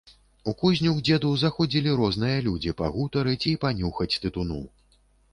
У 0.51 0.51
кузню 0.59 0.91
к 0.99 1.01
дзеду 1.09 1.33
заходзілі 1.41 1.93
розныя 1.99 2.37
людзі 2.47 2.73
пагутарыць 2.79 3.47
і 3.51 3.53
панюхаць 3.65 4.19
тытуну. 4.25 4.59